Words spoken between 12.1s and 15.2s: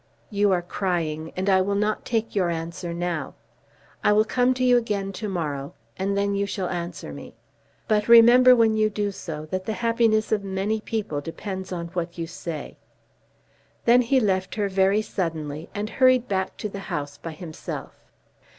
you say." Then he left her very